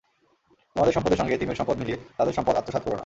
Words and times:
তোমাদের 0.75 0.93
সম্পদের 0.93 1.17
সঙ্গে 1.17 1.35
এতিমদের 1.35 1.55
সম্পদ 1.55 1.75
মিলিয়ে 1.77 1.97
তাদের 2.17 2.33
সম্পদ 2.33 2.55
আত্মসাৎ 2.55 2.83
কোরো 2.83 2.95
না। 2.95 2.99